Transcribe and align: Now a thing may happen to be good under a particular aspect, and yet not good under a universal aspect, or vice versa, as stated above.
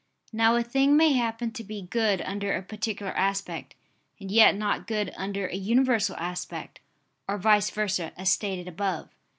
Now 0.33 0.55
a 0.55 0.63
thing 0.63 0.97
may 0.97 1.13
happen 1.13 1.51
to 1.51 1.63
be 1.63 1.83
good 1.83 2.21
under 2.21 2.55
a 2.55 2.63
particular 2.63 3.11
aspect, 3.15 3.75
and 4.19 4.31
yet 4.31 4.55
not 4.55 4.87
good 4.87 5.13
under 5.15 5.45
a 5.45 5.53
universal 5.55 6.15
aspect, 6.15 6.79
or 7.27 7.37
vice 7.37 7.69
versa, 7.69 8.11
as 8.17 8.31
stated 8.31 8.67
above. 8.67 9.09